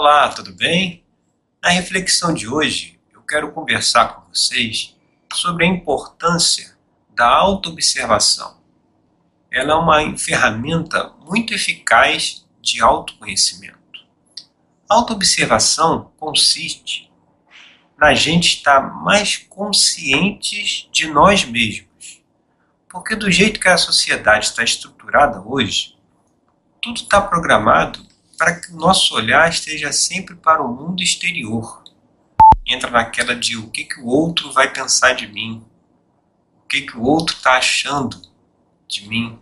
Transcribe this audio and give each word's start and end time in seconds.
Olá, 0.00 0.28
tudo 0.28 0.52
bem? 0.52 1.04
Na 1.60 1.70
reflexão 1.70 2.32
de 2.32 2.46
hoje, 2.46 3.00
eu 3.12 3.20
quero 3.22 3.50
conversar 3.50 4.14
com 4.14 4.32
vocês 4.32 4.96
sobre 5.32 5.64
a 5.64 5.68
importância 5.68 6.78
da 7.16 7.26
autoobservação. 7.26 8.60
Ela 9.50 9.72
é 9.72 9.74
uma 9.74 10.16
ferramenta 10.16 11.12
muito 11.26 11.52
eficaz 11.52 12.46
de 12.62 12.80
autoconhecimento. 12.80 13.76
Autoobservação 14.88 16.12
consiste 16.16 17.12
na 17.98 18.14
gente 18.14 18.58
estar 18.58 19.02
mais 19.02 19.36
conscientes 19.36 20.88
de 20.92 21.08
nós 21.08 21.44
mesmos. 21.44 22.22
Porque 22.88 23.16
do 23.16 23.28
jeito 23.32 23.58
que 23.58 23.66
a 23.66 23.76
sociedade 23.76 24.46
está 24.46 24.62
estruturada 24.62 25.40
hoje, 25.40 25.98
tudo 26.80 26.98
está 27.00 27.20
programado 27.20 28.07
para 28.38 28.60
que 28.60 28.72
o 28.72 28.76
nosso 28.76 29.16
olhar 29.16 29.50
esteja 29.50 29.92
sempre 29.92 30.36
para 30.36 30.62
o 30.62 30.72
mundo 30.72 31.02
exterior. 31.02 31.82
Entra 32.64 32.88
naquela 32.88 33.34
de 33.34 33.56
o 33.56 33.68
que, 33.68 33.84
que 33.84 34.00
o 34.00 34.06
outro 34.06 34.52
vai 34.52 34.72
pensar 34.72 35.14
de 35.14 35.26
mim, 35.26 35.64
o 36.64 36.68
que, 36.68 36.82
que 36.82 36.96
o 36.96 37.02
outro 37.02 37.34
está 37.34 37.56
achando 37.56 38.22
de 38.86 39.08
mim, 39.08 39.38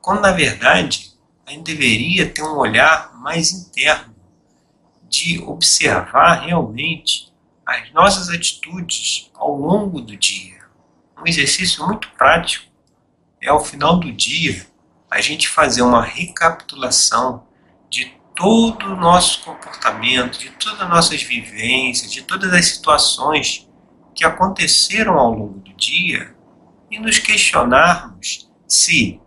quando 0.00 0.22
na 0.22 0.32
verdade 0.32 1.12
a 1.46 1.50
gente 1.50 1.64
deveria 1.64 2.30
ter 2.30 2.42
um 2.42 2.56
olhar 2.56 3.14
mais 3.16 3.52
interno, 3.52 4.14
de 5.08 5.42
observar 5.42 6.46
realmente 6.46 7.32
as 7.66 7.92
nossas 7.92 8.30
atitudes 8.30 9.28
ao 9.34 9.54
longo 9.54 10.00
do 10.00 10.16
dia. 10.16 10.60
Um 11.18 11.26
exercício 11.26 11.84
muito 11.84 12.08
prático 12.12 12.70
é 13.40 13.48
ao 13.48 13.62
final 13.62 13.98
do 13.98 14.12
dia 14.12 14.66
a 15.10 15.20
gente 15.20 15.48
fazer 15.48 15.82
uma 15.82 16.02
recapitulação 16.02 17.44
de 17.90 18.19
todo 18.40 18.86
o 18.86 18.96
nosso 18.96 19.44
comportamento, 19.44 20.38
de 20.38 20.48
todas 20.52 20.80
as 20.80 20.88
nossas 20.88 21.22
vivências, 21.22 22.10
de 22.10 22.22
todas 22.22 22.50
as 22.54 22.64
situações 22.64 23.68
que 24.14 24.24
aconteceram 24.24 25.18
ao 25.18 25.30
longo 25.30 25.58
do 25.58 25.74
dia 25.74 26.34
e 26.90 26.98
nos 26.98 27.18
questionarmos 27.18 28.50
se 28.66 29.20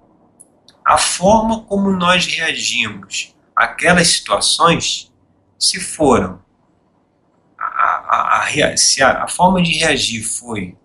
a 0.83 0.97
forma 0.97 1.63
como 1.65 1.91
nós 1.91 2.25
reagimos 2.25 3.35
àquelas 3.55 4.07
situações, 4.07 5.13
se 5.59 5.79
foram 5.79 6.41
a, 7.55 7.65
a, 7.65 8.47
a, 8.47 8.77
se 8.77 9.03
a, 9.03 9.25
a 9.25 9.27
forma 9.27 9.61
de 9.61 9.73
reagir 9.77 10.23
foi 10.23 10.75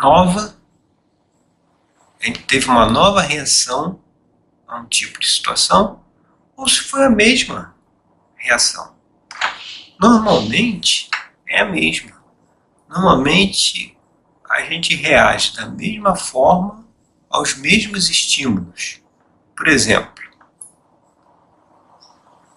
nova, 0.00 0.56
a 2.18 2.24
gente 2.24 2.44
teve 2.44 2.66
uma 2.66 2.86
nova 2.86 3.20
reação 3.20 4.00
a 4.70 4.78
um 4.78 4.86
tipo 4.86 5.18
de 5.18 5.28
situação 5.28 6.00
ou 6.56 6.68
se 6.68 6.80
foi 6.80 7.04
a 7.04 7.10
mesma 7.10 7.74
reação. 8.36 8.94
Normalmente 9.98 11.10
é 11.46 11.60
a 11.60 11.64
mesma. 11.64 12.22
Normalmente 12.88 13.98
a 14.48 14.62
gente 14.62 14.94
reage 14.94 15.56
da 15.56 15.66
mesma 15.66 16.14
forma 16.14 16.86
aos 17.28 17.54
mesmos 17.54 18.08
estímulos. 18.08 19.00
Por 19.56 19.68
exemplo, 19.68 20.22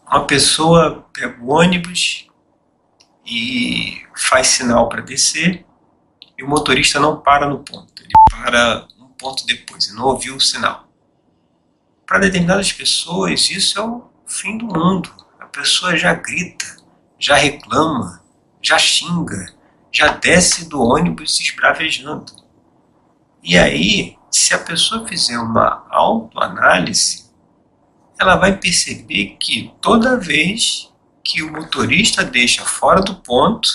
uma 0.06 0.25
pessoa 0.28 1.08
pega 1.11 1.41
o 1.41 1.52
ônibus 1.52 2.28
e 3.25 4.06
faz 4.16 4.47
sinal 4.47 4.88
para 4.88 5.02
descer 5.02 5.66
e 6.38 6.44
o 6.44 6.47
motorista 6.47 7.00
não 7.00 7.19
para 7.19 7.47
no 7.47 7.59
ponto. 7.59 8.03
Ele 8.03 8.11
para 8.30 8.88
um 9.00 9.08
ponto 9.09 9.45
depois 9.45 9.88
e 9.88 9.95
não 9.95 10.06
ouviu 10.06 10.36
o 10.36 10.41
sinal 10.41 10.92
para 12.14 12.19
determinadas 12.19 12.72
pessoas 12.72 13.50
isso 13.50 13.80
é 13.80 13.83
o 13.83 14.03
fim 14.28 14.56
do 14.56 14.67
mundo. 14.67 15.09
A 15.39 15.47
pessoa 15.47 15.97
já 15.97 16.14
grita, 16.14 16.78
já 17.17 17.36
reclama, 17.36 18.24
já 18.62 18.78
xinga, 18.78 19.51
já 19.91 20.09
desce 20.09 20.69
do 20.69 20.79
ônibus 20.79 21.35
se 21.35 21.41
esbravejando. 21.41 22.31
E 23.41 23.57
aí, 23.57 24.16
se 24.29 24.53
a 24.53 24.59
pessoa 24.59 25.07
fizer 25.07 25.40
uma 25.40 25.88
autoanálise, 25.90 27.31
ela 28.19 28.35
vai 28.35 28.59
perceber 28.59 29.35
que 29.40 29.74
toda 29.81 30.16
vez 30.16 30.94
que 31.24 31.41
o 31.41 31.51
motorista 31.51 32.24
deixa 32.24 32.63
fora 32.63 33.01
do 33.01 33.16
ponto, 33.16 33.68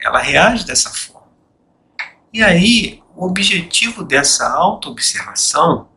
ela 0.00 0.20
reage 0.20 0.64
dessa 0.64 0.90
forma. 0.90 1.32
E 2.32 2.44
aí, 2.44 3.02
o 3.16 3.26
objetivo 3.26 4.04
dessa 4.04 4.48
autoobservação 4.48 5.89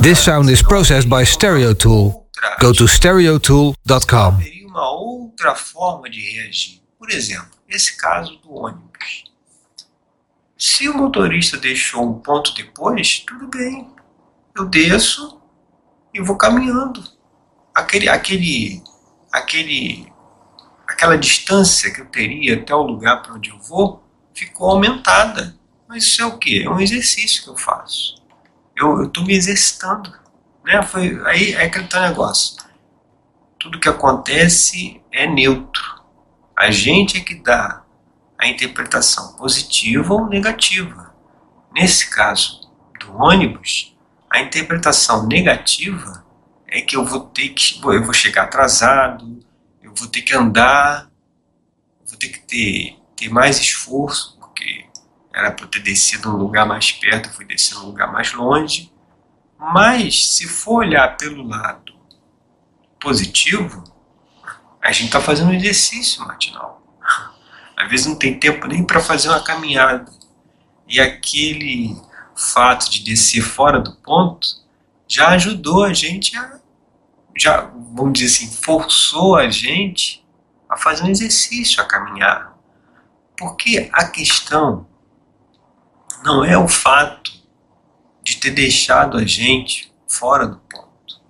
This 0.00 0.20
sound 0.20 0.50
is 0.50 0.62
processed 0.62 1.08
by 1.08 1.22
Stereotool. 1.22 2.24
Go 2.60 2.72
to 2.72 2.84
stereotool.com. 2.84 4.38
Uma 4.66 4.90
outra 4.92 5.54
forma 5.54 6.08
de 6.08 6.20
reagir. 6.20 6.80
Por 6.98 7.10
exemplo, 7.10 7.50
esse 7.68 7.96
caso 7.96 8.36
do 8.38 8.54
ônibus. 8.54 9.24
Se 10.56 10.88
o 10.88 10.96
motorista 10.96 11.56
deixou 11.58 12.02
um 12.02 12.14
ponto 12.14 12.54
depois, 12.54 13.20
tudo 13.26 13.48
bem. 13.48 13.88
Eu 14.56 14.64
desço 14.64 15.40
e 16.14 16.20
vou 16.22 16.36
caminhando. 16.36 17.04
Aquele, 17.74 18.08
aquele, 18.08 18.82
aquele, 19.30 20.10
aquela 20.86 21.16
distância 21.18 21.92
que 21.92 22.00
eu 22.00 22.06
teria 22.06 22.54
até 22.54 22.74
o 22.74 22.82
lugar 22.82 23.22
para 23.22 23.34
onde 23.34 23.50
eu 23.50 23.58
vou 23.58 24.02
ficou 24.34 24.70
aumentada. 24.70 25.56
Mas 25.86 26.04
isso 26.04 26.22
é 26.22 26.26
o 26.26 26.38
que? 26.38 26.62
É 26.62 26.70
um 26.70 26.80
exercício 26.80 27.44
que 27.44 27.50
eu 27.50 27.56
faço 27.56 28.18
eu 28.78 29.04
estou 29.04 29.24
me 29.24 29.34
exercitando. 29.34 30.12
Né? 30.64 30.82
Foi, 30.82 31.20
aí 31.26 31.52
é 31.52 31.64
aquele 31.64 31.88
negócio. 32.00 32.56
Tudo 33.58 33.80
que 33.80 33.88
acontece 33.88 35.02
é 35.12 35.26
neutro. 35.26 35.98
A 36.56 36.70
gente 36.70 37.16
é 37.16 37.20
que 37.20 37.34
dá 37.34 37.82
a 38.38 38.46
interpretação 38.46 39.34
positiva 39.34 40.14
ou 40.14 40.28
negativa. 40.28 41.12
Nesse 41.72 42.08
caso 42.10 42.70
do 43.00 43.16
ônibus, 43.16 43.96
a 44.30 44.40
interpretação 44.40 45.26
negativa 45.26 46.24
é 46.66 46.80
que 46.80 46.96
eu 46.96 47.04
vou 47.04 47.20
ter 47.20 47.48
que 47.50 47.80
eu 47.82 48.04
vou 48.04 48.12
chegar 48.12 48.44
atrasado, 48.44 49.40
eu 49.82 49.92
vou 49.94 50.06
ter 50.06 50.22
que 50.22 50.34
andar, 50.34 51.10
vou 52.06 52.18
ter 52.18 52.28
que 52.28 52.40
ter, 52.40 52.98
ter 53.16 53.28
mais 53.28 53.58
esforço, 53.58 54.36
porque 54.38 54.86
era 55.38 55.52
para 55.52 55.68
ter 55.68 55.78
descido 55.78 56.30
um 56.30 56.36
lugar 56.36 56.66
mais 56.66 56.90
perto, 56.90 57.30
fui 57.30 57.44
descer 57.44 57.76
um 57.78 57.86
lugar 57.86 58.10
mais 58.10 58.32
longe. 58.32 58.92
Mas, 59.56 60.30
se 60.30 60.48
for 60.48 60.78
olhar 60.78 61.16
pelo 61.16 61.46
lado 61.46 61.94
positivo, 63.00 63.84
a 64.82 64.90
gente 64.90 65.06
está 65.06 65.20
fazendo 65.20 65.50
um 65.50 65.54
exercício 65.54 66.26
matinal. 66.26 66.82
Às 67.76 67.88
vezes 67.88 68.06
não 68.06 68.16
tem 68.16 68.36
tempo 68.36 68.66
nem 68.66 68.84
para 68.84 68.98
fazer 68.98 69.28
uma 69.28 69.40
caminhada. 69.40 70.10
E 70.88 71.00
aquele 71.00 71.96
fato 72.34 72.90
de 72.90 73.04
descer 73.04 73.40
fora 73.40 73.78
do 73.78 73.94
ponto 73.94 74.48
já 75.06 75.28
ajudou 75.28 75.84
a 75.84 75.92
gente 75.94 76.36
a. 76.36 76.58
Já, 77.36 77.60
vamos 77.94 78.14
dizer 78.14 78.26
assim, 78.26 78.50
forçou 78.50 79.36
a 79.36 79.48
gente 79.48 80.26
a 80.68 80.76
fazer 80.76 81.04
um 81.04 81.08
exercício, 81.08 81.80
a 81.80 81.86
caminhar. 81.86 82.58
Porque 83.36 83.88
a 83.92 84.08
questão 84.08 84.87
não 86.22 86.44
é 86.44 86.56
o 86.56 86.68
fato 86.68 87.32
de 88.22 88.36
ter 88.36 88.50
deixado 88.50 89.16
a 89.16 89.24
gente 89.24 89.92
fora 90.06 90.46
do 90.46 90.58
ponto. 90.58 91.20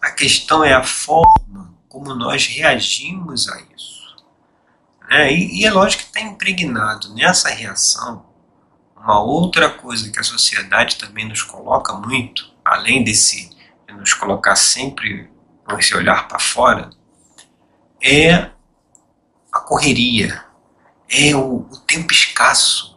A 0.00 0.10
questão 0.10 0.64
é 0.64 0.72
a 0.72 0.82
forma 0.82 1.74
como 1.88 2.14
nós 2.14 2.46
reagimos 2.46 3.48
a 3.48 3.60
isso. 3.74 4.16
Né? 5.08 5.32
E, 5.32 5.60
e 5.60 5.66
é 5.66 5.70
lógico 5.70 6.02
que 6.02 6.08
está 6.08 6.20
impregnado 6.20 7.14
nessa 7.14 7.48
reação 7.50 8.26
uma 8.96 9.20
outra 9.20 9.68
coisa 9.68 10.10
que 10.10 10.20
a 10.20 10.24
sociedade 10.24 10.96
também 10.96 11.28
nos 11.28 11.42
coloca 11.42 11.92
muito, 11.92 12.54
além 12.64 13.02
desse 13.02 13.50
de 13.86 13.92
nos 13.94 14.14
colocar 14.14 14.54
sempre 14.54 15.28
com 15.64 15.76
esse 15.78 15.94
olhar 15.94 16.28
para 16.28 16.38
fora, 16.38 16.90
é 18.00 18.50
a 19.50 19.60
correria, 19.60 20.44
é 21.08 21.34
o, 21.34 21.66
o 21.70 21.76
tempo 21.78 22.12
escasso 22.12 22.91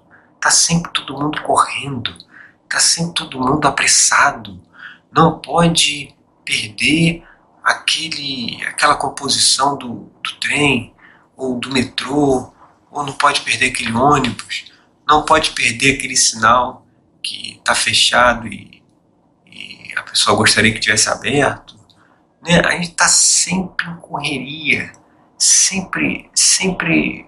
Tá 0.46 0.52
sempre 0.52 0.92
todo 0.92 1.20
mundo 1.20 1.42
correndo, 1.42 2.16
tá 2.70 2.80
sempre 2.80 3.16
todo 3.16 3.40
mundo 3.40 3.68
apressado. 3.68 4.62
Não 5.12 5.40
pode 5.40 6.16
perder 6.46 7.24
aquele, 7.64 8.64
aquela 8.64 8.96
composição 8.96 9.76
do, 9.76 10.08
do 10.24 10.36
trem 10.40 10.94
ou 11.36 11.58
do 11.60 11.72
metrô, 11.72 12.54
ou 12.92 13.04
não 13.04 13.14
pode 13.14 13.42
perder 13.42 13.72
aquele 13.72 13.92
ônibus, 13.92 14.72
não 15.08 15.26
pode 15.26 15.50
perder 15.50 15.96
aquele 15.96 16.16
sinal 16.16 16.86
que 17.24 17.54
está 17.54 17.74
fechado 17.74 18.48
e, 18.48 18.84
e, 19.48 19.94
a 19.98 20.04
pessoa 20.04 20.38
gostaria 20.38 20.72
que 20.72 20.80
tivesse 20.80 21.10
aberto. 21.10 21.76
Né? 22.44 22.60
A 22.60 22.74
gente 22.74 22.92
está 22.92 23.08
sempre 23.08 23.90
em 23.90 23.96
correria, 23.96 24.94
sempre, 25.40 26.30
sempre 26.36 27.28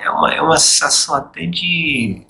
é 0.00 0.08
uma, 0.08 0.32
é 0.32 0.40
uma 0.40 0.60
sensação 0.60 1.16
até 1.16 1.44
de 1.44 2.24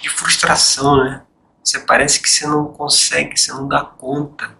de 0.00 0.08
frustração, 0.08 0.96
né? 1.04 1.22
Você 1.62 1.80
parece 1.80 2.20
que 2.20 2.30
você 2.30 2.46
não 2.46 2.66
consegue, 2.66 3.36
você 3.36 3.52
não 3.52 3.66
dá 3.66 3.82
conta 3.82 4.56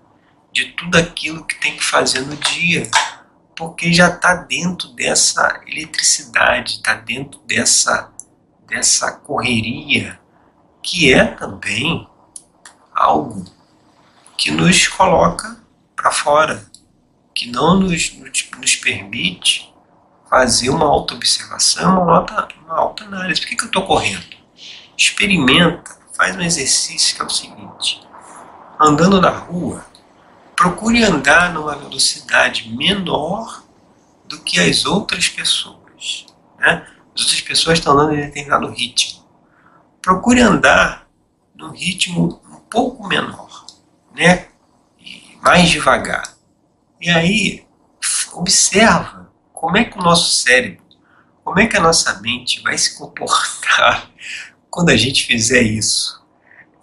de 0.53 0.73
tudo 0.73 0.97
aquilo 0.99 1.44
que 1.44 1.61
tem 1.61 1.77
que 1.77 1.85
fazer 1.85 2.21
no 2.21 2.35
dia, 2.37 2.91
porque 3.55 3.93
já 3.93 4.09
está 4.09 4.35
dentro 4.35 4.88
dessa 4.88 5.61
eletricidade, 5.67 6.75
está 6.75 6.94
dentro 6.94 7.41
dessa, 7.47 8.11
dessa 8.67 9.12
correria, 9.12 10.19
que 10.83 11.12
é 11.12 11.25
também 11.25 12.09
algo 12.94 13.44
que 14.37 14.50
nos 14.50 14.88
coloca 14.88 15.56
para 15.94 16.11
fora, 16.11 16.65
que 17.35 17.50
não 17.50 17.79
nos, 17.79 18.17
nos 18.59 18.77
permite 18.77 19.73
fazer 20.29 20.71
uma 20.71 20.87
auto-observação, 20.87 22.03
uma 22.03 22.19
auto, 22.19 22.55
uma 22.65 22.75
auto-análise. 22.75 23.41
Por 23.41 23.49
que, 23.49 23.56
que 23.56 23.62
eu 23.65 23.69
estou 23.69 23.87
correndo? 23.87 24.27
Experimenta, 24.96 25.96
faz 26.16 26.34
um 26.37 26.40
exercício 26.40 27.14
que 27.14 27.22
é 27.22 27.25
o 27.25 27.31
seguinte: 27.31 28.02
andando 28.81 29.20
na 29.20 29.31
rua, 29.31 29.84
procure 30.54 31.04
andar 31.04 31.52
numa 31.52 31.76
velocidade 31.76 32.75
menor 32.75 33.62
do 34.25 34.40
que 34.40 34.58
as 34.58 34.84
outras 34.84 35.28
pessoas. 35.28 36.26
Né? 36.58 36.87
As 37.14 37.22
outras 37.22 37.40
pessoas 37.43 37.78
estão 37.78 37.93
andando 37.93 38.14
em 38.14 38.22
determinado 38.22 38.70
ritmo. 38.70 39.25
Procure 40.00 40.40
andar 40.40 41.06
num 41.54 41.70
ritmo 41.70 42.40
um 42.50 42.60
pouco 42.70 43.06
menor, 43.06 43.66
né? 44.14 44.49
E 44.99 45.37
mais 45.42 45.69
devagar. 45.69 46.34
E 47.00 47.10
aí, 47.10 47.66
observa 48.32 49.31
como 49.52 49.76
é 49.76 49.84
que 49.84 49.99
o 49.99 50.02
nosso 50.02 50.32
cérebro, 50.32 50.84
como 51.42 51.58
é 51.58 51.66
que 51.66 51.76
a 51.76 51.81
nossa 51.81 52.20
mente 52.20 52.62
vai 52.62 52.76
se 52.76 52.96
comportar 52.99 54.10
quando 54.76 54.90
a 54.90 54.96
gente 54.96 55.25
fizer 55.25 55.62
isso. 55.62 56.23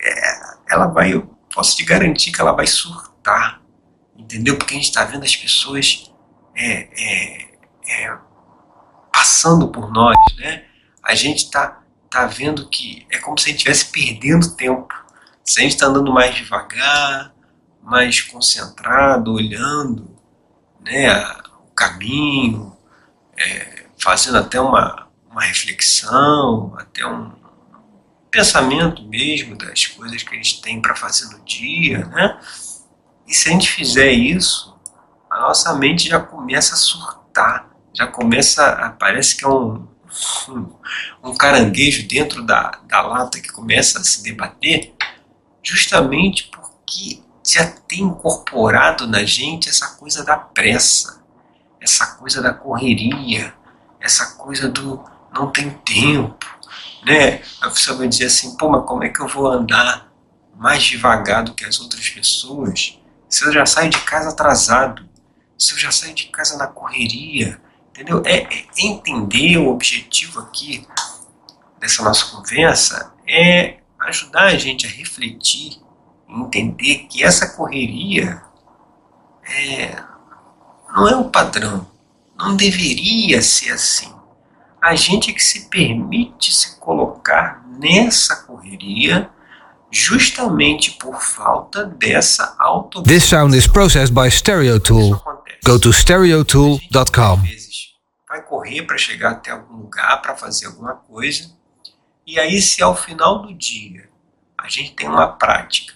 É, 0.01 0.73
ela 0.73 0.87
vai, 0.87 1.13
eu 1.13 1.21
posso 1.53 1.77
te 1.77 1.85
garantir 1.85 2.31
que 2.31 2.41
ela 2.41 2.51
vai 2.51 2.65
surtar 2.65 3.63
entendeu? 4.17 4.57
Porque 4.57 4.73
a 4.73 4.77
gente 4.77 4.87
está 4.87 5.03
vendo 5.03 5.23
as 5.23 5.35
pessoas 5.35 6.11
é, 6.55 6.89
é, 6.91 7.47
é, 7.87 8.17
passando 9.11 9.67
por 9.67 9.91
nós, 9.91 10.17
né? 10.37 10.65
A 11.03 11.13
gente 11.13 11.45
está 11.45 11.83
tá 12.09 12.25
vendo 12.25 12.67
que 12.69 13.05
é 13.11 13.19
como 13.19 13.37
se 13.37 13.45
a 13.45 13.51
gente 13.51 13.57
estivesse 13.57 13.91
perdendo 13.91 14.55
tempo. 14.55 14.93
Se 15.43 15.59
a 15.59 15.63
gente 15.63 15.73
está 15.73 15.87
andando 15.87 16.11
mais 16.11 16.35
devagar, 16.35 17.33
mais 17.81 18.21
concentrado, 18.21 19.33
olhando 19.33 20.15
né, 20.79 21.13
o 21.65 21.73
caminho, 21.75 22.75
é, 23.37 23.85
fazendo 23.99 24.37
até 24.37 24.59
uma, 24.59 25.09
uma 25.29 25.41
reflexão, 25.41 26.73
até 26.77 27.05
um 27.05 27.42
pensamento 28.33 29.03
mesmo 29.03 29.55
das 29.55 29.85
coisas 29.85 30.23
que 30.23 30.33
a 30.33 30.35
gente 30.35 30.59
tem 30.59 30.81
para 30.81 30.95
fazer 30.95 31.27
no 31.27 31.45
dia, 31.45 32.03
né? 32.07 32.39
E 33.27 33.33
se 33.33 33.47
a 33.47 33.51
gente 33.51 33.69
fizer 33.69 34.11
isso, 34.11 34.75
a 35.29 35.39
nossa 35.41 35.71
mente 35.75 36.09
já 36.09 36.19
começa 36.19 36.73
a 36.73 36.77
surtar, 36.77 37.69
já 37.93 38.07
começa 38.07 38.67
a. 38.67 38.89
Parece 38.89 39.37
que 39.37 39.45
é 39.45 39.47
um, 39.47 39.87
um, 40.49 40.73
um 41.23 41.35
caranguejo 41.35 42.07
dentro 42.07 42.43
da, 42.43 42.71
da 42.87 43.01
lata 43.03 43.39
que 43.39 43.51
começa 43.51 43.99
a 43.99 44.03
se 44.03 44.23
debater, 44.23 44.95
justamente 45.61 46.49
porque 46.51 47.21
já 47.45 47.67
tem 47.87 47.99
incorporado 47.99 49.05
na 49.05 49.23
gente 49.23 49.69
essa 49.69 49.95
coisa 49.95 50.23
da 50.23 50.37
pressa, 50.37 51.23
essa 51.79 52.15
coisa 52.15 52.41
da 52.41 52.51
correria, 52.51 53.53
essa 54.01 54.35
coisa 54.37 54.67
do 54.69 55.03
não 55.31 55.51
tem 55.51 55.69
tempo, 55.69 56.52
né? 57.05 57.41
A 57.61 57.69
pessoa 57.69 57.97
vai 57.97 58.07
dizer 58.07 58.25
assim, 58.25 58.55
pô, 58.57 58.69
mas 58.69 58.85
como 58.85 59.03
é 59.03 59.09
que 59.09 59.19
eu 59.19 59.27
vou 59.27 59.47
andar 59.47 60.11
mais 60.55 60.83
devagar 60.83 61.43
do 61.43 61.53
que 61.53 61.65
as 61.65 61.79
outras 61.79 62.07
pessoas? 62.09 62.97
se 63.33 63.43
eu 63.43 63.51
já 63.51 63.65
saio 63.65 63.89
de 63.89 63.99
casa 64.01 64.29
atrasado, 64.29 65.09
se 65.57 65.73
eu 65.73 65.77
já 65.79 65.91
saio 65.91 66.13
de 66.13 66.25
casa 66.25 66.55
na 66.55 66.67
correria, 66.67 67.59
entendeu? 67.89 68.21
É, 68.25 68.43
é 68.43 68.67
entender 68.77 69.57
o 69.57 69.69
objetivo 69.69 70.39
aqui 70.39 70.87
dessa 71.79 72.03
nossa 72.03 72.27
conversa 72.27 73.11
é 73.27 73.77
ajudar 74.01 74.43
a 74.43 74.57
gente 74.57 74.85
a 74.85 74.89
refletir, 74.89 75.81
entender 76.29 77.07
que 77.09 77.23
essa 77.23 77.55
correria 77.55 78.43
é, 79.43 79.95
não 80.95 81.07
é 81.07 81.15
o 81.15 81.29
padrão, 81.29 81.87
não 82.37 82.55
deveria 82.55 83.41
ser 83.41 83.71
assim. 83.71 84.13
A 84.83 84.95
gente 84.95 85.31
é 85.31 85.33
que 85.33 85.41
se 85.41 85.69
permite 85.69 86.53
se 86.53 86.77
colocar 86.77 87.63
nessa 87.79 88.43
correria 88.43 89.29
justamente 89.89 90.91
por 90.91 91.21
falta 91.21 91.85
dessa 91.85 92.53
auto 92.59 93.01
This 93.01 93.23
sound 93.23 93.57
is 93.57 93.65
processed 93.65 94.13
by 94.13 94.29
Stereo 94.29 94.81
Tool. 94.81 95.23
Go 95.63 95.79
to 95.79 95.93
stereotool.com. 95.93 97.39
Vai 98.27 98.41
correr 98.41 98.81
para 98.81 98.97
chegar 98.97 99.31
até 99.31 99.51
algum 99.51 99.77
lugar 99.77 100.21
para 100.21 100.35
fazer 100.35 100.65
alguma 100.65 100.95
coisa. 100.95 101.49
E 102.27 102.37
aí 102.37 102.61
se 102.61 102.83
ao 102.83 102.93
final 102.93 103.41
do 103.41 103.53
dia 103.53 104.09
a 104.57 104.67
gente 104.67 104.95
tem 104.95 105.07
uma 105.07 105.27
prática 105.27 105.93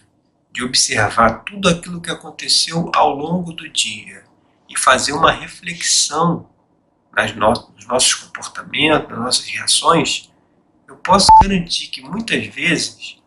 de 0.50 0.64
observar 0.64 1.44
tudo 1.44 1.68
aquilo 1.68 2.00
que 2.00 2.10
aconteceu 2.10 2.90
ao 2.96 3.14
longo 3.14 3.52
do 3.52 3.68
dia 3.68 4.24
e 4.70 4.80
fazer 4.80 5.12
uma 5.12 5.34
reflexão 5.34 6.48
nas 7.18 7.36
no 7.36 7.52
nos 7.52 7.88
nossos 7.88 8.14
comportamentos, 8.14 9.10
nas 9.10 9.20
nossas 9.20 9.46
reações, 9.48 10.32
eu 10.88 10.96
posso 10.98 11.28
garantir 11.42 11.88
que 11.88 12.02
muitas 12.02 12.46
vezes 12.46 13.18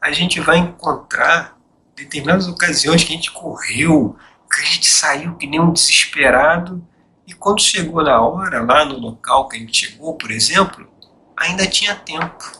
a 0.00 0.12
gente 0.12 0.38
vai 0.40 0.58
encontrar 0.58 1.58
determinadas 1.96 2.46
ocasiões 2.46 3.02
que 3.02 3.12
a 3.12 3.16
gente 3.16 3.32
correu, 3.32 4.16
que 4.52 4.60
a 4.60 4.64
gente 4.64 4.86
saiu 4.86 5.34
que 5.34 5.48
nem 5.48 5.60
um 5.60 5.72
desesperado, 5.72 6.86
e 7.26 7.34
quando 7.34 7.60
chegou 7.60 8.02
na 8.02 8.20
hora, 8.20 8.62
lá 8.62 8.84
no 8.84 8.98
local 8.98 9.48
que 9.48 9.56
a 9.56 9.58
gente 9.58 9.86
chegou, 9.86 10.14
por 10.14 10.30
exemplo, 10.30 10.88
ainda 11.36 11.66
tinha 11.66 11.94
tempo. 11.94 12.52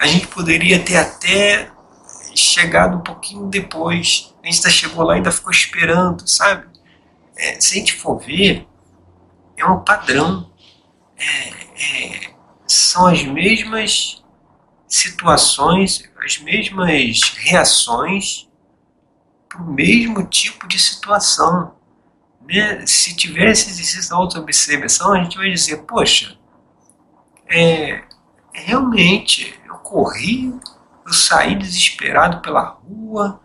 A 0.00 0.06
gente 0.06 0.26
poderia 0.26 0.82
ter 0.82 0.96
até 0.96 1.70
chegado 2.34 2.98
um 2.98 3.00
pouquinho 3.00 3.46
depois. 3.46 4.34
A 4.42 4.50
gente 4.50 4.70
chegou 4.70 5.04
lá 5.04 5.14
e 5.14 5.16
ainda 5.18 5.32
ficou 5.32 5.50
esperando, 5.50 6.28
sabe? 6.28 6.66
É, 7.36 7.60
se 7.60 7.76
a 7.76 7.78
gente 7.78 7.94
for 7.94 8.18
ver, 8.18 8.66
é 9.58 9.66
um 9.66 9.80
padrão. 9.80 10.50
É, 11.16 12.24
é, 12.24 12.30
são 12.66 13.06
as 13.06 13.22
mesmas 13.24 14.22
situações, 14.86 16.02
as 16.24 16.38
mesmas 16.38 17.20
reações 17.36 18.48
para 19.48 19.62
o 19.62 19.72
mesmo 19.72 20.24
tipo 20.26 20.66
de 20.68 20.78
situação. 20.78 21.74
Né? 22.40 22.86
Se 22.86 23.14
tivesse 23.16 23.70
exercício 23.70 24.10
da 24.10 24.16
auto-observação, 24.16 25.12
a 25.12 25.22
gente 25.22 25.36
vai 25.36 25.50
dizer, 25.50 25.78
poxa, 25.82 26.38
é, 27.48 28.04
realmente, 28.52 29.58
eu 29.66 29.74
corri, 29.76 30.54
eu 31.06 31.12
saí 31.12 31.54
desesperado 31.54 32.40
pela 32.40 32.62
rua, 32.62 33.40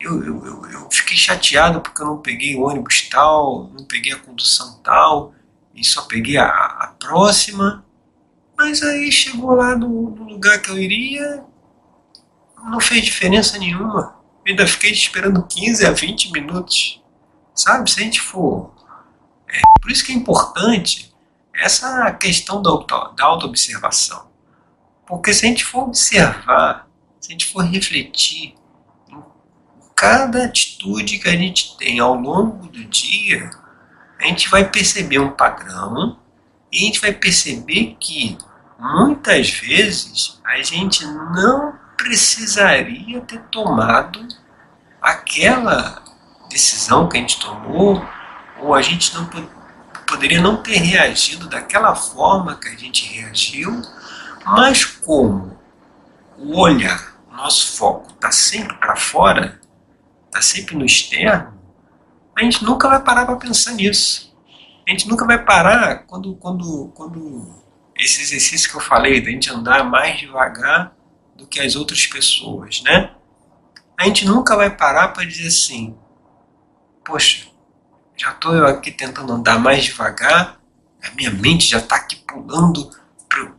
eu, 0.00 0.24
eu, 0.24 0.66
eu, 0.70 0.90
fiquei 0.90 1.16
chateado 1.16 1.80
porque 1.80 2.02
eu 2.02 2.06
não 2.06 2.18
peguei 2.18 2.56
o 2.56 2.62
ônibus 2.62 3.08
tal, 3.08 3.70
não 3.78 3.84
peguei 3.84 4.12
a 4.12 4.18
condução 4.18 4.80
tal, 4.82 5.32
e 5.74 5.84
só 5.84 6.02
peguei 6.02 6.36
a, 6.36 6.46
a 6.46 6.94
próxima. 6.98 7.84
Mas 8.56 8.82
aí 8.82 9.10
chegou 9.10 9.54
lá 9.54 9.76
no, 9.76 10.10
no 10.10 10.24
lugar 10.24 10.60
que 10.60 10.70
eu 10.70 10.78
iria, 10.78 11.44
não 12.64 12.80
fez 12.80 13.02
diferença 13.02 13.58
nenhuma. 13.58 14.16
Eu 14.44 14.50
ainda 14.50 14.66
fiquei 14.66 14.90
esperando 14.90 15.46
15 15.46 15.86
a 15.86 15.92
20 15.92 16.32
minutos. 16.32 17.02
Sabe? 17.54 17.90
Se 17.90 18.00
a 18.00 18.04
gente 18.04 18.20
for. 18.20 18.72
É, 19.48 19.60
por 19.80 19.90
isso 19.90 20.04
que 20.04 20.12
é 20.12 20.14
importante 20.14 21.12
essa 21.54 22.10
questão 22.12 22.62
da, 22.62 22.70
auto, 22.70 23.14
da 23.14 23.24
autoobservação. 23.24 24.30
Porque 25.06 25.34
se 25.34 25.44
a 25.44 25.48
gente 25.48 25.64
for 25.64 25.84
observar, 25.84 26.88
se 27.20 27.28
a 27.28 27.32
gente 27.32 27.46
for 27.46 27.62
refletir 27.64 28.54
em 29.08 29.22
cada 29.94 30.44
atitude 30.44 31.18
que 31.18 31.28
a 31.28 31.36
gente 31.36 31.76
tem 31.76 32.00
ao 32.00 32.14
longo 32.14 32.66
do 32.68 32.84
dia, 32.84 33.50
a 34.22 34.26
gente 34.26 34.48
vai 34.48 34.68
perceber 34.68 35.18
um 35.18 35.32
padrão 35.32 36.16
e 36.70 36.78
a 36.78 36.84
gente 36.86 37.00
vai 37.00 37.12
perceber 37.12 37.96
que 37.98 38.38
muitas 38.78 39.50
vezes 39.50 40.40
a 40.44 40.62
gente 40.62 41.04
não 41.04 41.74
precisaria 41.96 43.20
ter 43.22 43.40
tomado 43.50 44.26
aquela 45.00 46.02
decisão 46.48 47.08
que 47.08 47.16
a 47.16 47.20
gente 47.20 47.40
tomou, 47.40 48.04
ou 48.60 48.74
a 48.74 48.80
gente 48.80 49.12
não 49.14 49.28
poderia 50.06 50.40
não 50.40 50.62
ter 50.62 50.76
reagido 50.76 51.48
daquela 51.48 51.94
forma 51.96 52.54
que 52.54 52.68
a 52.68 52.76
gente 52.76 53.12
reagiu, 53.12 53.82
mas 54.44 54.84
como? 54.84 55.58
O 56.38 56.60
olhar, 56.60 57.16
nosso 57.30 57.76
foco 57.76 58.12
está 58.12 58.30
sempre 58.30 58.76
para 58.76 58.94
fora, 58.94 59.60
está 60.26 60.40
sempre 60.40 60.76
no 60.76 60.84
externo, 60.84 61.61
a 62.36 62.42
gente 62.42 62.64
nunca 62.64 62.88
vai 62.88 63.02
parar 63.02 63.26
para 63.26 63.36
pensar 63.36 63.72
nisso. 63.72 64.34
A 64.86 64.90
gente 64.90 65.08
nunca 65.08 65.24
vai 65.24 65.44
parar 65.44 66.04
quando, 66.06 66.34
quando, 66.36 66.90
quando 66.94 67.54
esse 67.96 68.22
exercício 68.22 68.70
que 68.70 68.76
eu 68.76 68.80
falei, 68.80 69.20
da 69.20 69.30
gente 69.30 69.50
andar 69.50 69.84
mais 69.84 70.18
devagar 70.18 70.94
do 71.36 71.46
que 71.46 71.60
as 71.60 71.76
outras 71.76 72.06
pessoas, 72.06 72.82
né? 72.82 73.14
A 73.98 74.04
gente 74.04 74.24
nunca 74.24 74.56
vai 74.56 74.74
parar 74.74 75.08
para 75.08 75.24
dizer 75.24 75.48
assim, 75.48 75.96
poxa, 77.04 77.46
já 78.16 78.30
estou 78.30 78.54
eu 78.54 78.66
aqui 78.66 78.90
tentando 78.90 79.32
andar 79.32 79.58
mais 79.58 79.84
devagar, 79.84 80.60
a 81.02 81.10
minha 81.14 81.30
mente 81.30 81.66
já 81.66 81.78
está 81.78 81.96
aqui 81.96 82.16
pulando, 82.16 82.90
pro, 83.28 83.56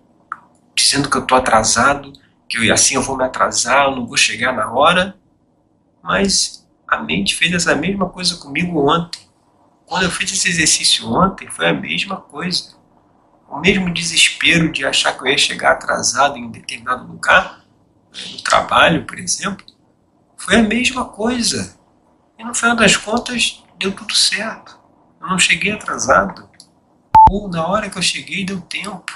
dizendo 0.75 1.10
que 1.10 1.18
eu 1.18 1.22
estou 1.22 1.38
atrasado, 1.38 2.13
que 2.48 2.58
eu, 2.58 2.74
assim 2.74 2.96
eu 2.96 3.01
vou 3.01 3.18
me 3.18 3.24
atrasar, 3.24 3.86
eu 3.86 3.96
não 3.96 4.06
vou 4.06 4.18
chegar 4.18 4.53
na 4.53 4.72
hora. 4.72 5.18
Mas 6.01 6.62
a 6.88 6.98
mente 7.02 7.36
fez 7.36 7.54
essa 7.54 7.75
mesma 7.75 8.10
coisa 8.10 8.38
comigo 8.38 8.90
ontem. 8.90 9.22
Quando 9.86 10.04
eu 10.04 10.12
fiz 10.12 10.32
esse 10.32 10.50
exercício 10.50 11.08
ontem, 11.12 11.50
foi 11.50 11.70
a 11.70 11.74
mesma 11.74 12.18
coisa. 12.18 12.75
O 13.48 13.60
mesmo 13.60 13.94
desespero 13.94 14.72
de 14.72 14.86
achar 14.86 15.13
que 15.13 15.24
eu 15.24 15.28
ia 15.28 15.38
chegar 15.38 15.74
atrasado 15.74 16.38
em 16.38 16.50
determinado 16.50 17.06
lugar, 17.06 17.63
no 18.32 18.42
trabalho, 18.42 19.06
por 19.06 19.20
exemplo, 19.20 19.66
foi 20.38 20.58
a 20.58 20.63
mesma 20.63 21.06
coisa. 21.06 21.78
E 22.38 22.44
no 22.44 22.54
final 22.54 22.75
das 22.75 22.96
contas, 22.98 23.63
deu 23.78 23.92
tudo 23.92 24.13
certo. 24.13 24.80
Eu 25.22 25.28
não 25.28 25.40
cheguei 25.40 25.72
atrasado. 25.72 26.50
Ou 27.30 27.48
na 27.48 27.66
hora 27.68 27.90
que 27.90 27.98
eu 27.98 28.02
cheguei, 28.02 28.46
deu 28.46 28.60
tempo. 28.62 29.12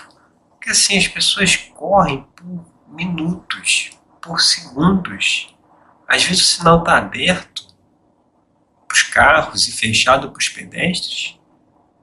Porque 0.52 0.70
assim, 0.72 0.98
as 0.98 1.08
pessoas 1.08 1.56
correm 1.56 2.26
por 2.36 2.66
minutos, 2.88 3.92
por 4.22 4.40
segundos. 4.40 5.56
Às 6.08 6.24
vezes 6.24 6.44
o 6.44 6.58
sinal 6.58 6.80
está 6.80 6.98
aberto 6.98 7.68
para 8.88 8.96
os 8.96 9.04
carros 9.04 9.68
e 9.68 9.72
fechado 9.72 10.32
para 10.32 10.40
os 10.40 10.50
pedestres. 10.50 11.38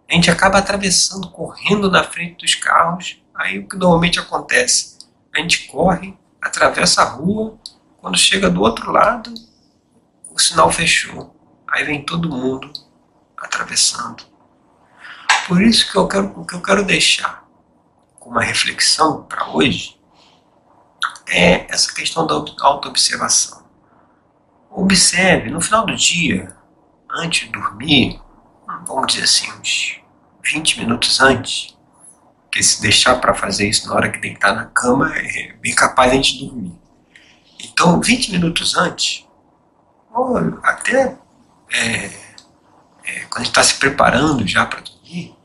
A 0.09 0.15
gente 0.15 0.31
acaba 0.31 0.59
atravessando, 0.59 1.31
correndo 1.31 1.91
na 1.91 2.05
frente 2.05 2.43
dos 2.45 2.55
carros. 2.55 3.23
Aí 3.35 3.59
o 3.59 3.69
que 3.69 3.77
normalmente 3.77 4.21
acontece? 4.21 4.99
A 5.35 5.39
gente 5.41 5.67
corre, 5.67 6.17
atravessa 6.41 7.03
a 7.03 7.09
rua, 7.09 7.59
quando 7.99 8.19
chega 8.19 8.51
do 8.51 8.61
outro 8.61 8.93
lado, 8.93 9.33
o 10.31 10.39
sinal 10.39 10.71
fechou. 10.71 11.35
Aí 11.67 11.85
vem 11.85 12.05
todo 12.05 12.29
mundo 12.29 12.71
atravessando. 13.37 14.25
Por 15.49 15.63
isso 15.63 15.91
que 15.91 15.97
eu 15.97 16.07
quero, 16.07 16.41
o 16.41 16.45
que 16.45 16.55
eu 16.55 16.63
quero 16.63 16.85
deixar 16.85 17.45
como 18.19 18.37
uma 18.37 18.45
reflexão 18.45 19.25
para 19.25 19.49
hoje 19.49 19.99
é 21.27 21.67
essa 21.73 21.93
questão 21.93 22.27
da 22.27 22.35
autoobservação. 22.35 23.64
Observe 24.77 25.51
no 25.51 25.61
final 25.61 25.87
do 25.87 25.95
dia, 25.95 26.53
antes 27.09 27.47
de 27.47 27.53
dormir, 27.53 28.21
vamos 28.85 29.07
dizer 29.07 29.23
assim, 29.23 29.53
uns 29.61 30.01
20 30.45 30.81
minutos 30.81 31.21
antes, 31.21 31.79
porque 32.43 32.61
se 32.61 32.83
deixar 32.83 33.21
para 33.21 33.35
fazer 33.35 33.69
isso 33.69 33.87
na 33.87 33.95
hora 33.95 34.11
que 34.11 34.19
deitar 34.19 34.53
na 34.53 34.67
cama 34.67 35.17
é 35.17 35.53
bem 35.61 35.73
capaz 35.77 36.11
de 36.11 36.19
a 36.19 36.21
gente 36.21 36.45
dormir. 36.45 36.77
Então, 37.63 38.01
20 38.01 38.33
minutos 38.33 38.77
antes, 38.77 39.25
ou 40.13 40.39
até 40.65 41.17
é, 41.73 42.07
é, 43.05 43.21
quando 43.31 43.37
a 43.37 43.45
gente 43.45 43.51
está 43.51 43.63
se 43.63 43.75
preparando 43.75 44.45
já 44.45 44.67
para 44.67 44.81
dormir, 44.81 45.37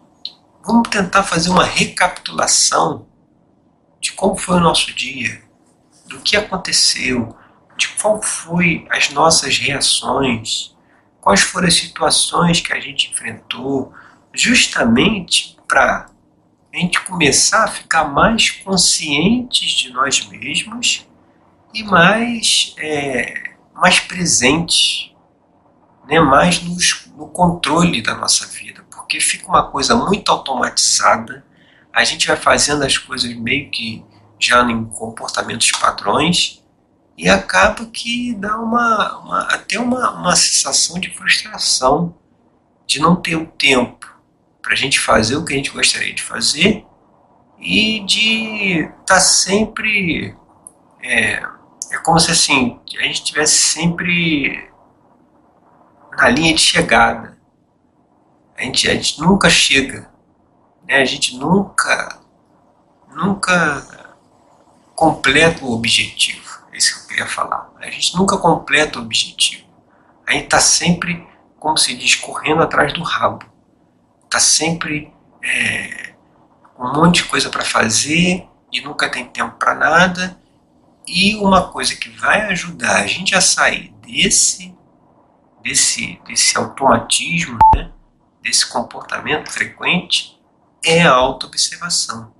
vamos 0.65 0.89
tentar 0.89 1.21
fazer 1.21 1.51
uma 1.51 1.63
recapitulação 1.63 3.05
de 4.01 4.11
como 4.13 4.35
foi 4.35 4.57
o 4.57 4.59
nosso 4.59 4.91
dia, 4.95 5.43
do 6.07 6.19
que 6.19 6.35
aconteceu, 6.35 7.37
de 7.79 7.87
qual 7.87 8.21
foi 8.21 8.85
as 8.89 9.09
nossas 9.11 9.57
reações, 9.57 10.75
quais 11.21 11.39
foram 11.39 11.67
as 11.67 11.75
situações 11.75 12.59
que 12.59 12.73
a 12.73 12.79
gente 12.79 13.11
enfrentou, 13.11 13.93
justamente 14.33 15.57
para 15.65 16.07
a 16.73 16.77
gente 16.77 16.99
começar 17.01 17.63
a 17.63 17.67
ficar 17.67 18.03
mais 18.03 18.51
conscientes 18.51 19.71
de 19.71 19.91
nós 19.91 20.27
mesmos 20.27 21.07
e 21.73 21.83
mais, 21.83 22.75
é, 22.77 23.55
mais 23.73 23.99
presentes 23.99 25.09
né, 26.05 26.19
mais 26.19 26.61
nos, 26.61 27.05
no 27.15 27.27
controle 27.27 28.01
da 28.01 28.15
nossa 28.15 28.45
vida, 28.47 28.83
porque 28.89 29.21
fica 29.21 29.47
uma 29.47 29.69
coisa 29.69 29.95
muito 29.95 30.29
automatizada, 30.29 31.45
a 31.93 32.03
gente 32.03 32.27
vai 32.27 32.35
fazendo 32.35 32.83
as 32.83 32.97
coisas 32.97 33.33
meio 33.35 33.69
que 33.69 34.03
já 34.39 34.63
em 34.69 34.85
comportamentos 34.85 35.71
padrões 35.71 36.58
e 37.19 37.27
acaba 37.27 37.85
que 37.85 38.33
dá 38.35 38.57
uma, 38.57 39.19
uma 39.19 39.41
até 39.53 39.77
uma, 39.77 40.11
uma 40.11 40.37
sensação 40.37 40.97
de 40.97 41.13
frustração 41.13 42.15
de 42.87 43.01
não 43.01 43.13
ter 43.13 43.35
o 43.35 43.45
tempo 43.45 44.09
para 44.61 44.71
a 44.71 44.75
gente 44.75 44.97
fazer 44.97 45.35
o 45.35 45.43
que 45.43 45.51
a 45.51 45.57
gente 45.57 45.69
gostaria 45.69 46.13
de 46.13 46.23
fazer 46.23 46.85
e 47.59 47.99
de 48.05 48.83
estar 48.83 49.15
tá 49.15 49.19
sempre 49.19 50.33
é, 51.03 51.43
é 51.91 51.97
como 52.05 52.17
se 52.21 52.31
assim 52.31 52.79
a 52.97 53.03
gente 53.03 53.25
tivesse 53.25 53.55
sempre 53.55 54.71
na 56.17 56.29
linha 56.29 56.55
de 56.55 56.61
chegada. 56.61 57.37
A 58.55 58.63
gente, 58.63 58.89
a 58.89 58.93
gente 58.93 59.19
nunca 59.19 59.49
chega, 59.49 60.09
né? 60.87 61.01
a 61.01 61.05
gente 61.05 61.35
nunca, 61.35 62.17
nunca 63.13 64.15
completa 64.95 65.65
o 65.65 65.73
objetivo. 65.73 66.48
Isso 66.79 66.95
que 66.95 67.03
eu 67.03 67.07
queria 67.09 67.27
falar. 67.27 67.69
A 67.77 67.89
gente 67.89 68.15
nunca 68.15 68.37
completa 68.37 68.99
o 68.99 69.01
objetivo. 69.01 69.67
A 70.25 70.31
gente 70.31 70.45
está 70.45 70.61
sempre, 70.61 71.27
como 71.59 71.77
se 71.77 71.93
diz, 71.93 72.15
correndo 72.15 72.63
atrás 72.63 72.93
do 72.93 73.03
rabo. 73.03 73.45
Está 74.23 74.39
sempre 74.39 75.13
é, 75.43 76.13
um 76.79 76.93
monte 76.93 77.23
de 77.23 77.25
coisa 77.25 77.49
para 77.49 77.65
fazer 77.65 78.47
e 78.71 78.79
nunca 78.79 79.09
tem 79.09 79.25
tempo 79.25 79.57
para 79.57 79.75
nada. 79.75 80.39
E 81.05 81.35
uma 81.35 81.69
coisa 81.69 81.95
que 81.95 82.07
vai 82.09 82.43
ajudar 82.51 83.01
a 83.01 83.07
gente 83.07 83.35
a 83.35 83.41
sair 83.41 83.93
desse 84.01 84.73
desse, 85.61 86.17
desse 86.25 86.57
automatismo, 86.57 87.57
né, 87.75 87.91
desse 88.41 88.65
comportamento 88.69 89.51
frequente, 89.51 90.39
é 90.81 91.01
a 91.01 91.11
autoobservação. 91.11 92.33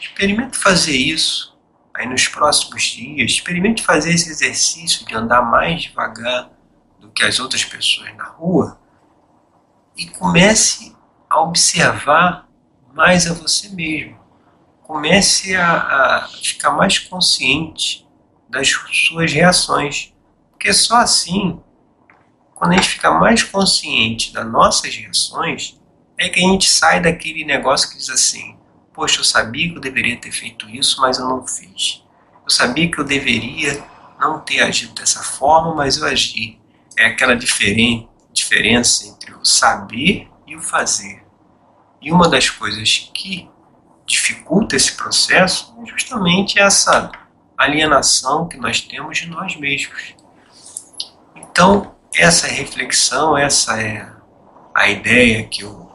Experimente 0.00 0.56
fazer 0.56 0.96
isso 0.96 1.51
aí 1.94 2.06
nos 2.06 2.26
próximos 2.28 2.82
dias, 2.82 3.32
experimente 3.32 3.82
fazer 3.82 4.14
esse 4.14 4.30
exercício 4.30 5.06
de 5.06 5.14
andar 5.14 5.42
mais 5.42 5.82
devagar 5.82 6.50
do 6.98 7.10
que 7.10 7.22
as 7.22 7.38
outras 7.38 7.64
pessoas 7.64 8.14
na 8.16 8.24
rua 8.24 8.80
e 9.96 10.06
comece 10.06 10.96
a 11.28 11.40
observar 11.40 12.48
mais 12.94 13.26
a 13.26 13.34
você 13.34 13.68
mesmo. 13.68 14.18
Comece 14.82 15.54
a, 15.54 15.72
a 16.24 16.28
ficar 16.28 16.72
mais 16.72 16.98
consciente 16.98 18.06
das 18.48 18.68
suas 18.68 19.32
reações, 19.32 20.12
porque 20.50 20.72
só 20.72 20.96
assim 20.96 21.62
quando 22.62 22.74
a 22.74 22.76
gente 22.76 22.90
fica 22.90 23.10
mais 23.10 23.42
consciente 23.42 24.32
das 24.32 24.46
nossas 24.46 24.94
reações, 24.94 25.76
é 26.16 26.28
que 26.28 26.38
a 26.38 26.44
gente 26.44 26.70
sai 26.70 27.02
daquele 27.02 27.44
negócio 27.44 27.90
que 27.90 27.96
diz 27.96 28.08
assim: 28.08 28.56
Poxa, 29.02 29.18
eu 29.18 29.24
sabia 29.24 29.68
que 29.68 29.76
eu 29.78 29.80
deveria 29.80 30.16
ter 30.16 30.30
feito 30.30 30.70
isso, 30.70 31.00
mas 31.00 31.18
eu 31.18 31.28
não 31.28 31.44
fiz. 31.44 32.04
Eu 32.44 32.50
sabia 32.50 32.88
que 32.88 33.00
eu 33.00 33.04
deveria 33.04 33.84
não 34.20 34.38
ter 34.38 34.60
agido 34.60 34.94
dessa 34.94 35.24
forma, 35.24 35.74
mas 35.74 35.96
eu 35.96 36.06
agi. 36.06 36.60
É 36.96 37.06
aquela 37.06 37.34
diferen 37.34 38.08
diferença 38.32 39.08
entre 39.08 39.34
o 39.34 39.44
saber 39.44 40.28
e 40.46 40.54
o 40.54 40.62
fazer. 40.62 41.24
E 42.00 42.12
uma 42.12 42.28
das 42.28 42.48
coisas 42.48 43.10
que 43.12 43.50
dificulta 44.06 44.76
esse 44.76 44.92
processo 44.92 45.74
é 45.82 45.86
justamente 45.86 46.60
essa 46.60 47.10
alienação 47.58 48.46
que 48.46 48.56
nós 48.56 48.80
temos 48.82 49.18
de 49.18 49.26
nós 49.26 49.56
mesmos. 49.56 50.14
Então, 51.34 51.92
essa 52.14 52.46
reflexão, 52.46 53.36
essa 53.36 53.82
é 53.82 54.08
a 54.72 54.88
ideia 54.88 55.42
que 55.48 55.64
eu 55.64 55.90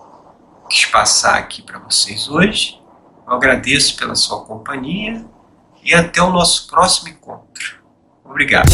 quis 0.70 0.84
passar 0.84 1.38
aqui 1.38 1.62
para 1.62 1.80
vocês 1.80 2.28
hoje. 2.28 2.86
Eu 3.28 3.34
agradeço 3.34 3.98
pela 3.98 4.16
sua 4.16 4.46
companhia 4.46 5.26
e 5.84 5.94
até 5.94 6.22
o 6.22 6.32
nosso 6.32 6.66
próximo 6.68 7.10
encontro. 7.10 7.76
Obrigado. 8.24 8.70